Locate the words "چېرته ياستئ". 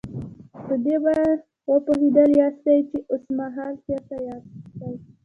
3.85-4.93